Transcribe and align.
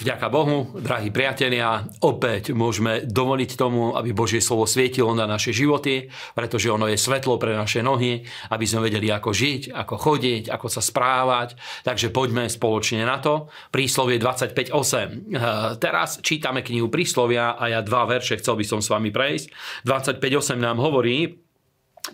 Vďaka 0.00 0.32
Bohu, 0.32 0.80
drahí 0.80 1.12
priatelia, 1.12 1.84
opäť 2.00 2.56
môžeme 2.56 3.04
dovoliť 3.04 3.50
tomu, 3.52 3.92
aby 3.92 4.16
Božie 4.16 4.40
slovo 4.40 4.64
svietilo 4.64 5.12
na 5.12 5.28
naše 5.28 5.52
životy, 5.52 6.08
pretože 6.32 6.72
ono 6.72 6.88
je 6.88 6.96
svetlo 6.96 7.36
pre 7.36 7.52
naše 7.52 7.84
nohy, 7.84 8.24
aby 8.48 8.64
sme 8.64 8.88
vedeli, 8.88 9.12
ako 9.12 9.28
žiť, 9.28 9.76
ako 9.76 9.94
chodiť, 10.00 10.48
ako 10.48 10.66
sa 10.72 10.80
správať. 10.80 11.52
Takže 11.84 12.08
poďme 12.16 12.48
spoločne 12.48 13.04
na 13.04 13.20
to. 13.20 13.52
Príslovie 13.68 14.16
25.8. 14.16 15.36
Teraz 15.76 16.16
čítame 16.24 16.64
knihu 16.64 16.88
Príslovia 16.88 17.60
a 17.60 17.68
ja 17.68 17.84
dva 17.84 18.08
verše 18.08 18.40
chcel 18.40 18.56
by 18.56 18.64
som 18.64 18.80
s 18.80 18.88
vami 18.88 19.12
prejsť. 19.12 19.52
25.8 19.84 20.56
nám 20.56 20.80
hovorí, 20.80 21.44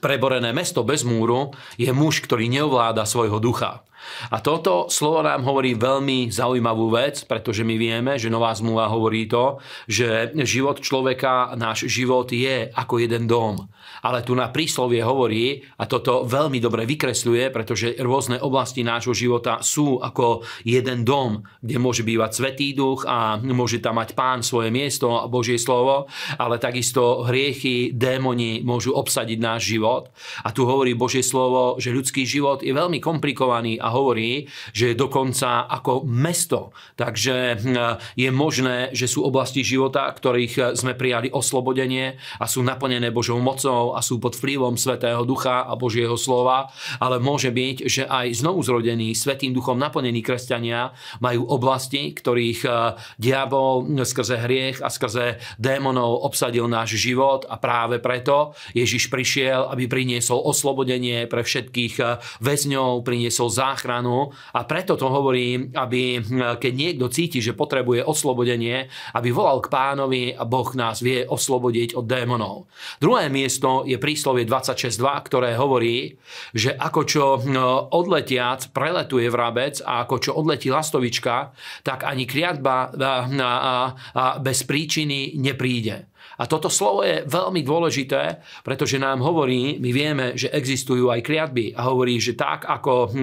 preborené 0.02 0.50
mesto 0.50 0.82
bez 0.82 1.06
múru 1.06 1.54
je 1.78 1.94
muž, 1.94 2.18
ktorý 2.26 2.50
neovláda 2.50 3.06
svojho 3.06 3.38
ducha. 3.38 3.85
A 4.30 4.40
toto 4.40 4.88
slovo 4.88 5.22
nám 5.22 5.44
hovorí 5.46 5.74
veľmi 5.76 6.30
zaujímavú 6.32 6.92
vec, 6.92 7.24
pretože 7.24 7.62
my 7.62 7.74
vieme, 7.78 8.12
že 8.16 8.32
Nová 8.32 8.54
zmluva 8.54 8.90
hovorí 8.90 9.28
to, 9.28 9.58
že 9.86 10.34
život 10.42 10.80
človeka, 10.82 11.54
náš 11.58 11.86
život 11.90 12.30
je 12.30 12.70
ako 12.72 13.02
jeden 13.02 13.28
dom. 13.30 13.68
Ale 14.02 14.22
tu 14.22 14.34
na 14.34 14.50
príslovie 14.50 15.02
hovorí, 15.02 15.62
a 15.78 15.86
toto 15.88 16.26
veľmi 16.26 16.58
dobre 16.58 16.84
vykresľuje, 16.86 17.50
pretože 17.50 17.96
rôzne 18.02 18.38
oblasti 18.42 18.82
nášho 18.86 19.14
života 19.16 19.62
sú 19.62 19.98
ako 20.02 20.46
jeden 20.62 21.02
dom, 21.02 21.42
kde 21.62 21.76
môže 21.78 22.02
bývať 22.02 22.30
Svetý 22.36 22.76
duch 22.76 23.08
a 23.08 23.40
môže 23.40 23.80
tam 23.80 23.96
mať 23.96 24.12
pán 24.12 24.44
svoje 24.44 24.68
miesto 24.68 25.16
a 25.16 25.30
Božie 25.30 25.56
slovo, 25.56 26.10
ale 26.36 26.60
takisto 26.60 27.24
hriechy, 27.24 27.94
démoni 27.94 28.60
môžu 28.60 28.92
obsadiť 28.92 29.38
náš 29.40 29.72
život. 29.72 30.12
A 30.44 30.52
tu 30.52 30.68
hovorí 30.68 30.92
Božie 30.92 31.24
slovo, 31.24 31.80
že 31.80 31.94
ľudský 31.94 32.28
život 32.28 32.60
je 32.60 32.74
veľmi 32.74 33.00
komplikovaný 33.00 33.80
a 33.80 33.90
hovorí, 33.96 34.44
že 34.76 34.92
je 34.92 35.00
dokonca 35.00 35.64
ako 35.64 36.04
mesto. 36.04 36.76
Takže 37.00 37.56
hm, 37.56 38.16
je 38.20 38.28
možné, 38.28 38.92
že 38.92 39.08
sú 39.08 39.24
oblasti 39.24 39.64
života, 39.64 40.04
ktorých 40.12 40.76
sme 40.76 40.92
prijali 40.92 41.32
oslobodenie 41.32 42.20
a 42.36 42.44
sú 42.44 42.60
naplnené 42.60 43.08
Božou 43.08 43.40
mocou 43.40 43.96
a 43.96 44.04
sú 44.04 44.20
pod 44.20 44.36
vplyvom 44.36 44.76
Svetého 44.76 45.24
Ducha 45.24 45.64
a 45.64 45.72
Božieho 45.72 46.14
slova, 46.20 46.68
ale 47.00 47.16
môže 47.16 47.48
byť, 47.48 47.76
že 47.88 48.02
aj 48.04 48.44
znovu 48.44 48.60
zrodení 48.60 49.16
Svetým 49.16 49.56
Duchom 49.56 49.80
naplnení 49.80 50.20
kresťania 50.20 50.92
majú 51.24 51.48
oblasti, 51.48 52.12
ktorých 52.12 52.60
hm, 52.68 52.74
diabol 53.16 53.88
skrze 54.04 54.36
hriech 54.44 54.84
a 54.84 54.92
skrze 54.92 55.40
démonov 55.56 56.26
obsadil 56.28 56.68
náš 56.68 57.00
život 57.00 57.48
a 57.48 57.56
práve 57.56 57.98
preto 57.98 58.52
Ježiš 58.76 59.08
prišiel, 59.08 59.72
aby 59.72 59.88
priniesol 59.88 60.42
oslobodenie 60.44 61.24
pre 61.30 61.40
všetkých 61.40 61.94
hm, 61.96 62.06
väzňov, 62.44 63.06
priniesol 63.06 63.48
záchranu 63.48 63.85
záchranu 63.86 64.34
a 64.50 64.66
preto 64.66 64.98
to 64.98 65.06
hovorím, 65.06 65.70
aby 65.70 66.18
hm, 66.18 66.58
keď 66.58 66.72
niekto 66.74 67.06
cíti, 67.06 67.38
že 67.38 67.54
potrebuje 67.54 68.02
oslobodenie, 68.02 68.90
aby 69.14 69.28
volal 69.30 69.62
k 69.62 69.70
pánovi 69.70 70.34
a 70.34 70.42
Boh 70.42 70.66
nás 70.74 70.98
vie 70.98 71.22
oslobodiť 71.22 71.94
od 71.94 72.04
démonov. 72.04 72.66
Druhé 72.98 73.30
miesto 73.30 73.86
je 73.86 73.94
príslovie 74.02 74.42
26.2, 74.42 74.98
ktoré 75.30 75.54
hovorí, 75.54 76.18
že 76.50 76.74
ako 76.74 77.00
čo 77.06 77.24
hm, 77.38 77.54
odletiac 77.94 78.74
preletuje 78.74 79.30
vrabec 79.30 79.78
a 79.86 80.02
ako 80.02 80.16
čo 80.18 80.30
odletí 80.34 80.66
lastovička, 80.66 81.54
tak 81.86 82.02
ani 82.02 82.26
kriatba 82.26 82.90
hm, 82.90 84.42
bez 84.42 84.66
príčiny 84.66 85.38
nepríde. 85.38 86.15
A 86.36 86.44
toto 86.44 86.68
slovo 86.68 87.00
je 87.00 87.24
veľmi 87.24 87.64
dôležité, 87.64 88.44
pretože 88.60 89.00
nám 89.00 89.24
hovorí, 89.24 89.80
my 89.80 89.90
vieme, 89.90 90.26
že 90.36 90.52
existujú 90.52 91.08
aj 91.08 91.24
kliatby 91.24 91.72
a 91.72 91.88
hovorí, 91.88 92.20
že 92.20 92.36
tak 92.36 92.68
ako 92.68 92.92
hm, 93.08 93.16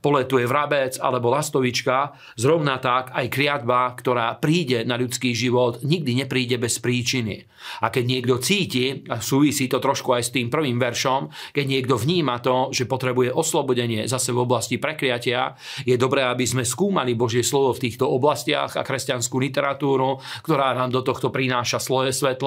poletuje 0.00 0.48
vrabec 0.48 0.96
alebo 0.96 1.28
lastovička, 1.28 2.16
zrovna 2.40 2.80
tak 2.80 3.12
aj 3.12 3.26
kliatba, 3.28 3.92
ktorá 3.96 4.36
príde 4.40 4.82
na 4.88 4.96
ľudský 4.96 5.36
život, 5.36 5.84
nikdy 5.84 6.24
nepríde 6.24 6.56
bez 6.56 6.80
príčiny. 6.80 7.44
A 7.80 7.88
keď 7.88 8.04
niekto 8.04 8.36
cíti, 8.44 9.08
a 9.08 9.24
súvisí 9.24 9.72
to 9.72 9.80
trošku 9.80 10.12
aj 10.12 10.22
s 10.28 10.34
tým 10.36 10.52
prvým 10.52 10.76
veršom, 10.76 11.32
keď 11.56 11.64
niekto 11.64 11.94
vníma 11.96 12.44
to, 12.44 12.68
že 12.68 12.84
potrebuje 12.84 13.32
oslobodenie 13.32 14.04
zase 14.04 14.36
v 14.36 14.44
oblasti 14.44 14.76
prekliatia, 14.76 15.56
je 15.88 15.96
dobré, 15.96 16.28
aby 16.28 16.44
sme 16.44 16.60
skúmali 16.60 17.16
Božie 17.16 17.40
slovo 17.40 17.72
v 17.72 17.88
týchto 17.88 18.04
oblastiach 18.04 18.76
a 18.76 18.84
kresťanskú 18.84 19.40
literatúru, 19.40 20.20
ktorá 20.44 20.76
nám 20.76 20.92
do 20.92 21.00
tohto 21.00 21.32
prináša 21.32 21.80
sloje 21.80 22.12
svetlo 22.12 22.43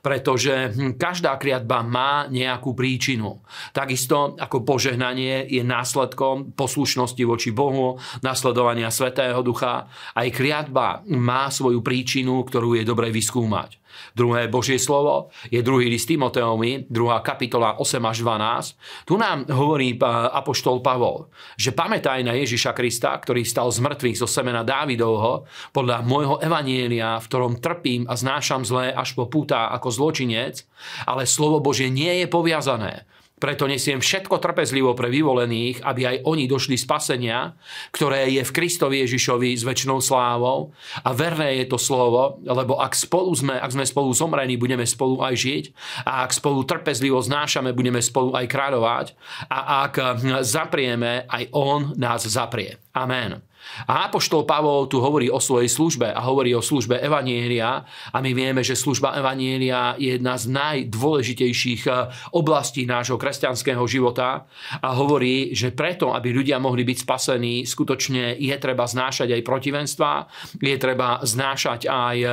pretože 0.00 0.72
hm, 0.72 0.96
každá 0.96 1.36
kliatba 1.36 1.82
má 1.84 2.26
nejakú 2.30 2.72
príčinu. 2.72 3.42
Takisto 3.74 4.38
ako 4.38 4.62
požehnanie 4.64 5.46
je 5.48 5.62
následkom 5.64 6.54
poslušnosti 6.54 7.22
voči 7.26 7.50
Bohu, 7.50 7.98
nasledovania 8.24 8.88
Svetého 8.88 9.40
Ducha. 9.44 9.90
Aj 10.14 10.28
kliatba 10.30 11.02
má 11.10 11.50
svoju 11.50 11.82
príčinu, 11.82 12.42
ktorú 12.46 12.78
je 12.78 12.84
dobre 12.86 13.10
vyskúmať. 13.10 13.80
Druhé 14.14 14.50
Božie 14.50 14.78
slovo 14.78 15.30
je 15.48 15.60
druhý 15.62 15.90
list 15.90 16.10
Timoteovi, 16.10 16.90
druhá 16.90 17.22
kapitola 17.22 17.78
8 17.78 18.00
až 18.10 18.16
12. 18.26 19.06
Tu 19.06 19.14
nám 19.18 19.46
hovorí 19.50 19.94
apoštol 20.00 20.82
Pavol, 20.82 21.30
že 21.54 21.74
pamätaj 21.74 22.22
na 22.26 22.34
Ježiša 22.34 22.74
Krista, 22.74 23.14
ktorý 23.14 23.46
stal 23.46 23.70
z 23.70 23.82
mŕtvych 23.82 24.20
zo 24.20 24.28
semena 24.30 24.66
Dávidovho, 24.66 25.46
podľa 25.70 26.02
môjho 26.02 26.36
evanielia, 26.42 27.18
v 27.20 27.28
ktorom 27.28 27.58
trpím 27.62 28.06
a 28.10 28.14
znášam 28.18 28.66
zlé 28.66 28.94
až 28.94 29.14
po 29.14 29.26
púta 29.40 29.72
ako 29.72 29.88
zločinec, 29.88 30.68
ale 31.08 31.24
slovo 31.24 31.64
Božie 31.64 31.88
nie 31.88 32.20
je 32.20 32.26
poviazané 32.28 33.08
preto 33.40 33.64
nesiem 33.64 34.04
všetko 34.04 34.36
trpezlivo 34.36 34.92
pre 34.92 35.08
vyvolených, 35.08 35.80
aby 35.80 36.02
aj 36.04 36.16
oni 36.28 36.44
došli 36.44 36.76
spasenia, 36.76 37.56
ktoré 37.88 38.28
je 38.28 38.44
v 38.44 38.52
Kristovi 38.52 39.00
Ježišovi 39.00 39.56
s 39.56 39.64
väčšnou 39.64 40.04
slávou. 40.04 40.76
A 41.00 41.16
verné 41.16 41.64
je 41.64 41.72
to 41.72 41.80
slovo, 41.80 42.36
lebo 42.44 42.76
ak 42.76 42.92
spolu 42.92 43.32
sme, 43.32 43.56
ak 43.56 43.72
sme 43.72 43.88
spolu 43.88 44.12
zomrení, 44.12 44.60
budeme 44.60 44.84
spolu 44.84 45.24
aj 45.24 45.34
žiť. 45.40 45.64
A 46.04 46.28
ak 46.28 46.36
spolu 46.36 46.68
trpezlivo 46.68 47.16
znášame, 47.16 47.72
budeme 47.72 48.04
spolu 48.04 48.36
aj 48.36 48.44
kráľovať. 48.44 49.06
A 49.48 49.88
ak 49.88 50.20
zaprieme, 50.44 51.24
aj 51.24 51.48
On 51.56 51.96
nás 51.96 52.28
zaprie. 52.28 52.76
Amen. 52.92 53.40
A 53.86 54.10
Apoštol 54.10 54.44
Pavol 54.44 54.90
tu 54.90 55.00
hovorí 55.00 55.30
o 55.30 55.38
svojej 55.40 55.70
službe 55.70 56.10
a 56.10 56.20
hovorí 56.26 56.52
o 56.52 56.62
službe 56.62 56.98
Evanielia. 56.98 57.84
A 58.12 58.18
my 58.18 58.30
vieme, 58.34 58.60
že 58.66 58.76
služba 58.76 59.16
Evanielia 59.16 59.94
je 59.96 60.18
jedna 60.18 60.34
z 60.36 60.44
najdôležitejších 60.50 61.82
eh, 61.86 62.10
oblastí 62.34 62.84
nášho 62.84 63.16
kresťanského 63.16 63.82
života. 63.86 64.50
A 64.82 64.88
hovorí, 64.96 65.54
že 65.54 65.72
preto, 65.72 66.12
aby 66.12 66.34
ľudia 66.34 66.58
mohli 66.58 66.82
byť 66.84 66.98
spasení, 67.04 67.54
skutočne 67.64 68.36
je 68.36 68.56
treba 68.58 68.84
znášať 68.84 69.36
aj 69.38 69.42
protivenstva, 69.46 70.10
je 70.58 70.76
treba 70.76 71.22
znášať 71.22 71.86
aj 71.86 72.16
eh, 72.20 72.32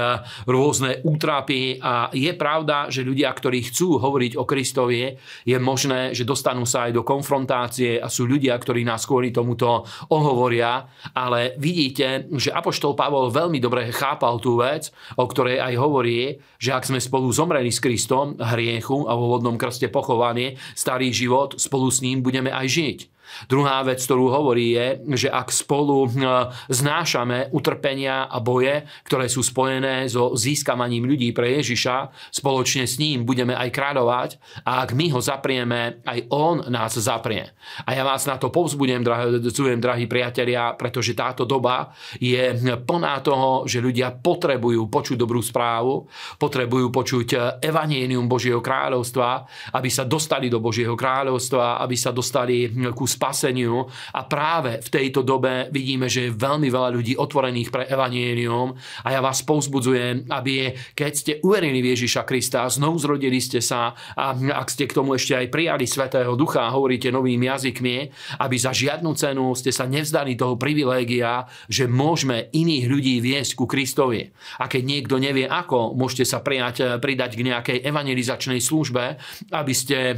rôzne 0.49 1.05
útrapy. 1.05 1.79
A 1.79 2.09
je 2.11 2.31
pravda, 2.33 2.89
že 2.89 3.05
ľudia, 3.05 3.29
ktorí 3.31 3.69
chcú 3.69 4.01
hovoriť 4.01 4.33
o 4.35 4.43
Kristovi, 4.43 5.15
je 5.45 5.57
možné, 5.61 6.11
že 6.11 6.27
dostanú 6.27 6.65
sa 6.67 6.89
aj 6.89 6.91
do 6.97 7.03
konfrontácie 7.05 8.01
a 8.01 8.07
sú 8.11 8.25
ľudia, 8.25 8.57
ktorí 8.57 8.83
nás 8.83 9.05
kvôli 9.05 9.29
tomuto 9.29 9.85
ohovoria 10.11 10.87
ale 11.17 11.57
vidíte, 11.57 12.29
že 12.37 12.53
Apoštol 12.53 12.93
Pavol 12.93 13.33
veľmi 13.33 13.57
dobre 13.57 13.89
chápal 13.89 14.37
tú 14.37 14.61
vec, 14.61 14.93
o 15.17 15.25
ktorej 15.25 15.57
aj 15.57 15.73
hovorí, 15.81 16.37
že 16.61 16.77
ak 16.77 16.85
sme 16.85 17.01
spolu 17.01 17.33
zomreli 17.33 17.73
s 17.73 17.81
Kristom, 17.81 18.37
hriechu 18.37 19.09
a 19.09 19.17
vo 19.17 19.33
vodnom 19.33 19.57
krste 19.57 19.89
pochovaní, 19.89 20.53
starý 20.77 21.09
život, 21.09 21.57
spolu 21.57 21.89
s 21.89 22.05
ním 22.05 22.21
budeme 22.21 22.53
aj 22.53 22.67
žiť. 22.69 22.99
Druhá 23.45 23.83
vec, 23.83 24.01
ktorú 24.01 24.31
hovorí, 24.31 24.73
je, 24.73 24.87
že 25.15 25.29
ak 25.31 25.53
spolu 25.53 26.07
hm, 26.07 26.69
znášame 26.71 27.53
utrpenia 27.53 28.25
a 28.25 28.37
boje, 28.41 28.87
ktoré 29.05 29.29
sú 29.29 29.43
spojené 29.43 30.07
so 30.09 30.33
získavaním 30.33 31.05
ľudí 31.05 31.31
pre 31.31 31.59
Ježiša, 31.61 32.11
spoločne 32.33 32.87
s 32.87 32.97
ním 32.97 33.23
budeme 33.27 33.53
aj 33.53 33.69
kráľovať 33.71 34.29
a 34.63 34.83
ak 34.85 34.95
my 34.95 35.11
ho 35.13 35.19
zaprieme, 35.21 36.01
aj 36.05 36.19
on 36.31 36.65
nás 36.67 36.95
zaprie. 36.97 37.51
A 37.85 37.93
ja 37.93 38.03
vás 38.03 38.25
na 38.25 38.39
to 38.39 38.49
povzbudem, 38.49 39.03
drahí, 39.03 39.43
drahí 39.77 40.05
priatelia, 40.07 40.73
pretože 40.73 41.13
táto 41.17 41.43
doba 41.43 41.91
je 42.17 42.55
plná 42.83 43.19
toho, 43.21 43.67
že 43.67 43.83
ľudia 43.83 44.15
potrebujú 44.15 44.87
počuť 44.87 45.17
dobrú 45.19 45.43
správu, 45.43 46.07
potrebujú 46.39 46.87
počuť 46.89 47.59
evanienium 47.61 48.25
Božieho 48.25 48.63
kráľovstva, 48.63 49.45
aby 49.75 49.89
sa 49.91 50.03
dostali 50.07 50.47
do 50.47 50.59
Božieho 50.63 50.95
kráľovstva, 50.95 51.81
aby 51.83 51.95
sa 51.95 52.11
dostali 52.15 52.69
ku 52.93 53.05
spaseniu 53.17 53.89
a 54.13 54.21
práve 54.29 54.77
v 54.77 54.89
tejto 54.93 55.25
dobe 55.25 55.73
vidíme, 55.73 56.05
že 56.05 56.29
je 56.29 56.37
veľmi 56.37 56.69
veľa 56.69 56.89
ľudí 56.93 57.17
otvorených 57.17 57.73
pre 57.73 57.83
evanielium 57.89 58.77
a 59.01 59.07
ja 59.09 59.19
vás 59.19 59.41
povzbudzujem, 59.41 60.29
aby 60.29 60.77
keď 60.93 61.11
ste 61.11 61.33
uverili 61.41 61.81
v 61.81 61.97
Ježiša 61.97 62.23
Krista, 62.29 62.69
znovu 62.69 63.01
zrodili 63.01 63.41
ste 63.41 63.57
sa 63.57 63.97
a 64.13 64.37
ak 64.37 64.67
ste 64.69 64.85
k 64.85 64.95
tomu 64.95 65.17
ešte 65.17 65.33
aj 65.33 65.49
prijali 65.49 65.89
Svetého 65.89 66.37
Ducha 66.37 66.69
a 66.69 66.73
hovoríte 66.77 67.09
novými 67.09 67.49
jazykmi, 67.49 67.97
aby 68.37 68.55
za 68.61 68.69
žiadnu 68.75 69.11
cenu 69.17 69.57
ste 69.57 69.73
sa 69.73 69.89
nevzdali 69.89 70.37
toho 70.37 70.59
privilégia, 70.59 71.49
že 71.65 71.89
môžeme 71.89 72.53
iných 72.53 72.85
ľudí 72.85 73.15
viesť 73.23 73.57
ku 73.57 73.65
Kristovi. 73.65 74.29
A 74.61 74.69
keď 74.69 74.83
niekto 74.85 75.15
nevie 75.17 75.49
ako, 75.49 75.97
môžete 75.97 76.27
sa 76.27 76.43
prijať, 76.43 77.01
pridať 77.01 77.39
k 77.39 77.45
nejakej 77.47 77.77
evangelizačnej 77.87 78.59
službe, 78.61 79.17
aby 79.55 79.73
ste 79.73 80.13
eh, 80.13 80.17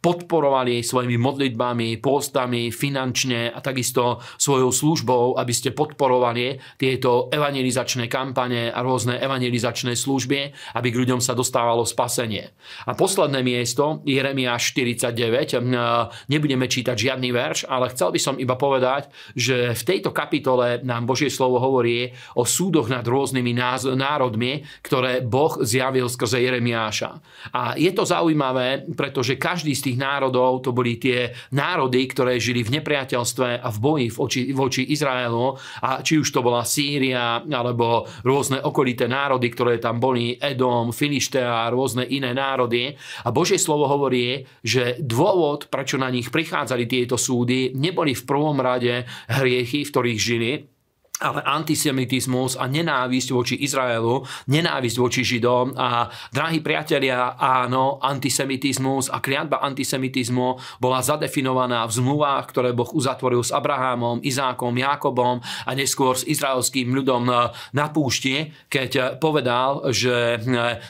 podporovali 0.00 0.80
svojimi 0.80 1.16
modlitbami, 1.20 2.00
post 2.00 2.31
postami, 2.32 2.72
finančne 2.72 3.52
a 3.52 3.60
takisto 3.60 4.16
svojou 4.40 4.72
službou, 4.72 5.36
aby 5.36 5.52
ste 5.52 5.76
podporovali 5.76 6.56
tieto 6.80 7.28
evangelizačné 7.28 8.08
kampane 8.08 8.72
a 8.72 8.80
rôzne 8.80 9.20
evangelizačné 9.20 9.92
služby, 9.92 10.40
aby 10.80 10.88
k 10.88 10.96
ľuďom 11.04 11.20
sa 11.20 11.36
dostávalo 11.36 11.84
spasenie. 11.84 12.56
A 12.88 12.96
posledné 12.96 13.44
miesto, 13.44 14.00
Jeremiáš 14.08 14.72
49, 14.72 15.60
nebudeme 16.32 16.64
čítať 16.72 16.96
žiadny 16.96 17.28
verš, 17.28 17.68
ale 17.68 17.92
chcel 17.92 18.08
by 18.16 18.20
som 18.24 18.40
iba 18.40 18.56
povedať, 18.56 19.12
že 19.36 19.76
v 19.76 19.82
tejto 19.84 20.16
kapitole 20.16 20.80
nám 20.88 21.04
Božie 21.04 21.28
slovo 21.28 21.60
hovorí 21.60 22.16
o 22.40 22.48
súdoch 22.48 22.88
nad 22.88 23.04
rôznymi 23.04 23.52
národmi, 23.92 24.64
ktoré 24.80 25.20
Boh 25.20 25.60
zjavil 25.60 26.08
skrze 26.08 26.40
Jeremiáša. 26.40 27.10
A 27.52 27.76
je 27.76 27.92
to 27.92 28.08
zaujímavé, 28.08 28.88
pretože 28.96 29.36
každý 29.36 29.76
z 29.76 29.92
tých 29.92 30.00
národov 30.00 30.64
to 30.64 30.72
boli 30.72 30.96
tie 30.96 31.28
národy, 31.52 32.08
ktoré 32.08 32.21
žili 32.38 32.62
v 32.62 32.78
nepriateľstve 32.80 33.62
a 33.62 33.68
v 33.70 33.78
boji 33.78 34.06
voči, 34.12 34.42
voči 34.52 34.82
Izraelu. 34.92 35.54
A 35.82 36.00
či 36.00 36.18
už 36.18 36.28
to 36.30 36.40
bola 36.44 36.66
Sýria, 36.66 37.42
alebo 37.42 38.06
rôzne 38.22 38.60
okolité 38.62 39.06
národy, 39.06 39.48
ktoré 39.52 39.82
tam 39.82 39.98
boli, 39.98 40.38
Edom, 40.38 40.90
Filištea 40.90 41.70
rôzne 41.70 42.06
iné 42.06 42.30
národy. 42.32 42.94
A 43.26 43.28
Božie 43.30 43.58
slovo 43.58 43.86
hovorí, 43.90 44.46
že 44.62 44.98
dôvod, 45.02 45.68
prečo 45.68 45.98
na 45.98 46.08
nich 46.08 46.30
prichádzali 46.30 46.84
tieto 46.86 47.18
súdy, 47.18 47.74
neboli 47.74 48.14
v 48.14 48.26
prvom 48.26 48.58
rade 48.58 49.04
hriechy, 49.28 49.84
v 49.84 49.92
ktorých 49.92 50.20
žili, 50.20 50.71
ale 51.22 51.46
antisemitizmus 51.46 52.58
a 52.58 52.66
nenávisť 52.66 53.28
voči 53.30 53.54
Izraelu, 53.62 54.26
nenávisť 54.50 54.96
voči 54.98 55.22
Židom 55.22 55.78
a 55.78 56.10
drahí 56.34 56.58
priatelia, 56.58 57.38
áno, 57.38 58.02
antisemitizmus 58.02 59.06
a 59.06 59.22
kliatba 59.22 59.62
antisemitizmu 59.62 60.82
bola 60.82 60.98
zadefinovaná 60.98 61.86
v 61.86 61.92
zmluvách, 62.02 62.44
ktoré 62.50 62.74
Boh 62.74 62.90
uzatvoril 62.90 63.46
s 63.46 63.54
Abrahamom, 63.54 64.18
Izákom, 64.26 64.74
Jákobom 64.74 65.38
a 65.38 65.70
neskôr 65.78 66.18
s 66.18 66.26
izraelským 66.26 66.90
ľudom 66.90 67.22
na 67.70 67.86
púšti, 67.94 68.50
keď 68.66 69.22
povedal, 69.22 69.94
že 69.94 70.42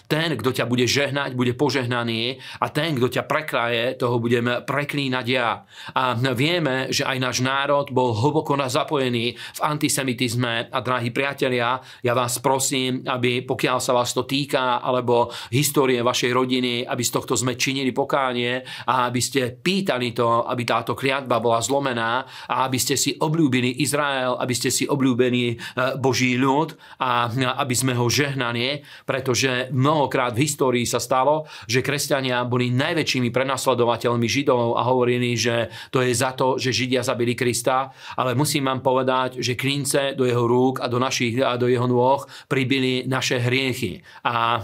ten, 0.08 0.32
kto 0.40 0.50
ťa 0.56 0.64
bude 0.64 0.88
žehnať, 0.88 1.36
bude 1.36 1.52
požehnaný 1.52 2.40
a 2.56 2.72
ten, 2.72 2.96
kto 2.96 3.20
ťa 3.20 3.28
prekraje, 3.28 4.00
toho 4.00 4.16
budem 4.16 4.64
preklínať 4.64 5.26
ja. 5.28 5.68
A 5.92 6.16
vieme, 6.32 6.88
že 6.88 7.04
aj 7.04 7.18
náš 7.20 7.44
národ 7.44 7.92
bol 7.92 8.16
hlboko 8.16 8.56
zapojený 8.62 9.34
v 9.36 9.60
antisemitizmu 9.60 10.21
antisemitizme 10.22 10.70
a 10.70 10.78
drahí 10.80 11.10
priatelia, 11.10 11.82
ja 12.02 12.14
vás 12.14 12.38
prosím, 12.38 13.02
aby 13.06 13.42
pokiaľ 13.42 13.78
sa 13.82 13.90
vás 13.90 14.14
to 14.14 14.22
týka, 14.22 14.78
alebo 14.78 15.34
histórie 15.50 15.98
vašej 15.98 16.30
rodiny, 16.30 16.86
aby 16.86 17.02
z 17.02 17.10
tohto 17.10 17.34
sme 17.34 17.58
činili 17.58 17.90
pokánie 17.90 18.62
a 18.86 19.10
aby 19.10 19.18
ste 19.18 19.58
pýtali 19.58 20.14
to, 20.14 20.46
aby 20.46 20.62
táto 20.62 20.94
kliatba 20.94 21.42
bola 21.42 21.58
zlomená 21.58 22.22
a 22.46 22.70
aby 22.70 22.78
ste 22.78 22.94
si 22.94 23.18
obľúbili 23.18 23.82
Izrael, 23.82 24.38
aby 24.38 24.54
ste 24.54 24.70
si 24.70 24.86
obľúbení 24.86 25.46
e, 25.50 25.56
Boží 25.98 26.38
ľud 26.38 26.78
a 27.02 27.26
aby 27.58 27.74
sme 27.74 27.98
ho 27.98 28.06
žehnali, 28.06 28.86
pretože 29.02 29.74
mnohokrát 29.74 30.38
v 30.38 30.46
histórii 30.46 30.86
sa 30.86 31.02
stalo, 31.02 31.50
že 31.66 31.82
kresťania 31.82 32.46
boli 32.46 32.70
najväčšími 32.70 33.34
prenasledovateľmi 33.34 34.26
Židov 34.30 34.78
a 34.78 34.86
hovorili, 34.86 35.34
že 35.34 35.66
to 35.90 35.98
je 35.98 36.14
za 36.14 36.30
to, 36.38 36.62
že 36.62 36.70
Židia 36.70 37.02
zabili 37.02 37.34
Krista, 37.34 37.90
ale 38.14 38.38
musím 38.38 38.70
vám 38.70 38.80
povedať, 38.84 39.42
že 39.42 39.58
klince 39.58 40.11
do 40.14 40.24
jeho 40.24 40.44
rúk 40.46 40.80
a 40.80 40.86
do, 40.86 40.96
našich, 41.02 41.40
a 41.42 41.56
do 41.58 41.66
jeho 41.66 41.84
nôh 41.88 42.24
pribili 42.46 43.04
naše 43.04 43.40
hriechy. 43.40 44.00
A, 44.24 44.60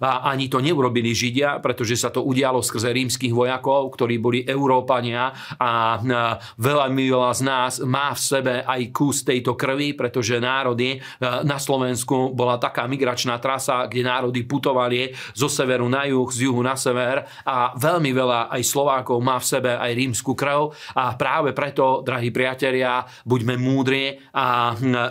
a 0.00 0.10
ani 0.30 0.50
to 0.50 0.58
neurobili 0.58 1.14
Židia, 1.14 1.62
pretože 1.62 1.96
sa 1.96 2.12
to 2.12 2.24
udialo 2.24 2.60
skrze 2.60 2.90
rímskych 2.90 3.32
vojakov, 3.32 3.92
ktorí 3.94 4.16
boli 4.18 4.40
Európania 4.44 5.32
a 5.60 6.00
veľa 6.58 6.86
veľa 6.90 7.32
z 7.36 7.42
nás 7.46 7.72
má 7.84 8.10
v 8.12 8.20
sebe 8.20 8.54
aj 8.66 8.80
kus 8.90 9.22
tejto 9.22 9.54
krvi, 9.54 9.94
pretože 9.94 10.42
národy 10.42 10.98
na 11.20 11.56
Slovensku 11.56 12.34
bola 12.34 12.58
taká 12.58 12.84
migračná 12.90 13.38
trasa, 13.38 13.86
kde 13.86 14.04
národy 14.04 14.42
putovali 14.44 15.14
zo 15.32 15.46
severu 15.46 15.86
na 15.86 16.04
juh, 16.08 16.26
z 16.28 16.50
juhu 16.50 16.60
na 16.60 16.74
sever 16.74 17.24
a 17.46 17.72
veľmi 17.76 18.10
veľa 18.10 18.40
aj 18.50 18.62
Slovákov 18.66 19.18
má 19.22 19.38
v 19.38 19.46
sebe 19.46 19.72
aj 19.76 19.92
rímsku 19.94 20.32
krv 20.34 20.72
a 20.96 21.14
práve 21.14 21.54
preto, 21.54 22.02
drahí 22.02 22.34
priatelia, 22.34 23.04
buďme 23.24 23.54
múdri 23.60 24.18
a 24.34 24.46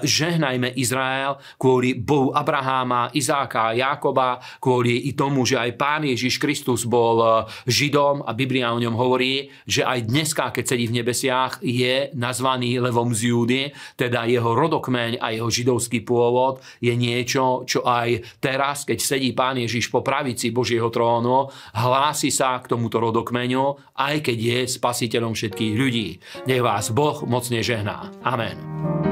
žehnajme 0.04 0.74
Izrael 0.76 1.38
kvôli 1.56 1.98
Bohu 1.98 2.32
Abraháma, 2.36 3.12
Izáka 3.14 3.72
a 3.72 3.76
Jákoba, 3.76 4.40
kvôli 4.58 5.10
i 5.10 5.16
tomu, 5.16 5.44
že 5.44 5.60
aj 5.60 5.76
Pán 5.76 6.04
Ježiš 6.06 6.40
Kristus 6.40 6.86
bol 6.86 7.18
e, 7.20 7.30
Židom 7.68 8.26
a 8.26 8.32
Biblia 8.34 8.72
o 8.72 8.82
ňom 8.82 8.96
hovorí, 8.96 9.52
že 9.66 9.84
aj 9.86 10.10
dneska, 10.10 10.52
keď 10.54 10.66
sedí 10.76 10.86
v 10.88 11.02
nebesiach, 11.02 11.62
je 11.64 12.12
nazvaný 12.16 12.80
levom 12.80 13.12
z 13.12 13.32
Júdy, 13.32 13.62
teda 14.00 14.26
jeho 14.30 14.56
rodokmeň 14.56 15.20
a 15.20 15.36
jeho 15.36 15.50
židovský 15.50 16.02
pôvod 16.06 16.62
je 16.80 16.94
niečo, 16.96 17.68
čo 17.68 17.84
aj 17.86 18.40
teraz, 18.40 18.88
keď 18.88 18.98
sedí 19.00 19.32
Pán 19.36 19.60
Ježiš 19.60 19.92
po 19.92 20.06
pravici 20.06 20.54
Božieho 20.54 20.88
trónu, 20.94 21.52
hlási 21.76 22.30
sa 22.30 22.58
k 22.62 22.72
tomuto 22.72 23.02
rodokmeňu, 23.02 23.96
aj 23.98 24.16
keď 24.24 24.38
je 24.38 24.60
spasiteľom 24.70 25.34
všetkých 25.36 25.74
ľudí. 25.76 26.08
Nech 26.48 26.64
vás 26.64 26.92
Boh 26.94 27.26
mocne 27.26 27.60
žehná. 27.60 28.14
Amen. 28.24 29.09